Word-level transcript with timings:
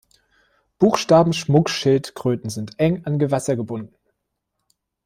Buchstaben-Schmuckschildkröten 0.79 2.49
sind 2.49 2.79
eng 2.79 3.05
an 3.05 3.19
Gewässer 3.19 3.55
gebunden. 3.55 3.93